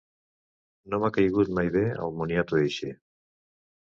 No 0.93 0.99
m’ha 1.03 1.11
caigut 1.17 1.53
mai 1.59 1.71
bé 1.75 1.85
el 2.07 2.17
moniato 2.23 2.63
eixe. 2.63 2.91